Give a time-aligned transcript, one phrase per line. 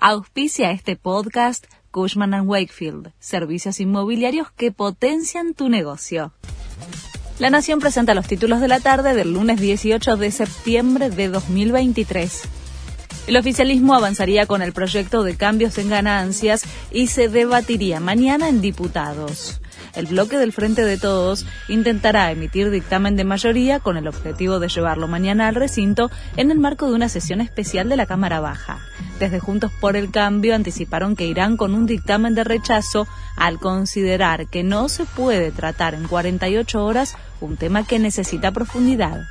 [0.00, 6.32] Auspicia este podcast Cushman⁇ Wakefield, servicios inmobiliarios que potencian tu negocio.
[7.40, 12.42] La Nación presenta los títulos de la tarde del lunes 18 de septiembre de 2023.
[13.26, 16.62] El oficialismo avanzaría con el proyecto de cambios en ganancias
[16.92, 19.60] y se debatiría mañana en diputados
[19.98, 24.68] el bloque del Frente de Todos intentará emitir dictamen de mayoría con el objetivo de
[24.68, 28.78] llevarlo mañana al recinto en el marco de una sesión especial de la Cámara Baja.
[29.18, 34.46] Desde Juntos por el Cambio anticiparon que irán con un dictamen de rechazo al considerar
[34.46, 39.22] que no se puede tratar en 48 horas un tema que necesita profundidad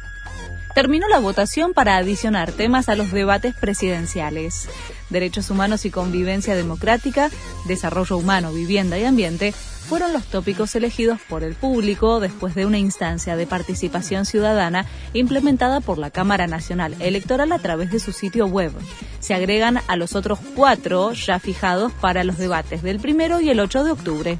[0.78, 4.70] terminó la votación para adicionar temas a los debates presidenciales.
[5.10, 7.32] Derechos humanos y convivencia democrática,
[7.66, 9.56] desarrollo humano, vivienda y ambiente
[9.88, 15.80] fueron los tópicos elegidos por el público después de una instancia de participación ciudadana implementada
[15.80, 18.74] por la Cámara Nacional Electoral a través de su sitio web.
[19.20, 23.62] Se agregan a los otros cuatro ya fijados para los debates del primero y el
[23.62, 24.40] 8 de octubre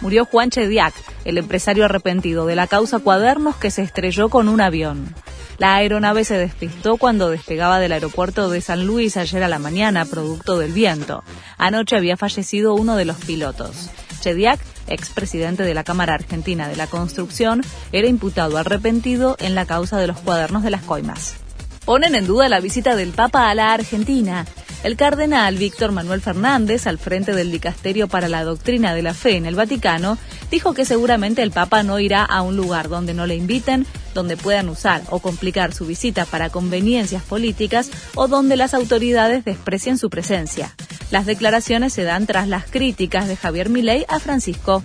[0.00, 4.60] murió Juan Chediak, el empresario arrepentido de la causa Cuadernos que se estrelló con un
[4.60, 5.14] avión.
[5.58, 10.04] La aeronave se despistó cuando despegaba del aeropuerto de San Luis ayer a la mañana,
[10.04, 11.24] producto del viento.
[11.56, 13.90] Anoche había fallecido uno de los pilotos.
[14.20, 19.98] Chediak, expresidente de la Cámara Argentina de la Construcción, era imputado arrepentido en la causa
[19.98, 21.36] de los cuadernos de las coimas.
[21.84, 24.44] Ponen en duda la visita del Papa a la Argentina.
[24.84, 29.36] El cardenal Víctor Manuel Fernández, al frente del Dicasterio para la Doctrina de la Fe
[29.36, 30.18] en el Vaticano,
[30.50, 34.36] dijo que seguramente el Papa no irá a un lugar donde no le inviten, donde
[34.36, 40.10] puedan usar o complicar su visita para conveniencias políticas o donde las autoridades desprecien su
[40.10, 40.74] presencia.
[41.10, 44.82] Las declaraciones se dan tras las críticas de Javier Milei a Francisco.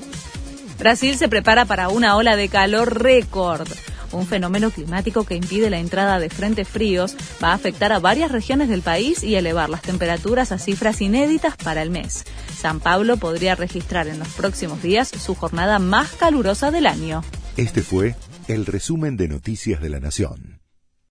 [0.79, 3.67] Brasil se prepara para una ola de calor récord
[4.13, 8.31] un fenómeno climático que impide la entrada de frentes fríos va a afectar a varias
[8.31, 12.23] regiones del país y elevar las temperaturas a cifras inéditas para el mes.
[12.55, 17.23] San Pablo podría registrar en los próximos días su jornada más calurosa del año.
[17.57, 18.15] Este fue
[18.47, 20.62] el resumen de Noticias de la Nación.